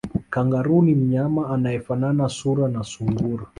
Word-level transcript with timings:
Kangaroo 0.29 0.81
ni 0.81 0.95
mnyama 0.95 1.49
anayefanana 1.49 2.29
sura 2.29 2.67
na 2.67 2.83
sungura 2.83 3.43